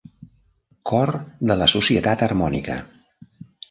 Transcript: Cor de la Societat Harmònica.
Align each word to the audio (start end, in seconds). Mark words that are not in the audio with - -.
Cor 0.93 1.13
de 1.53 1.59
la 1.61 1.71
Societat 1.77 2.27
Harmònica. 2.31 2.83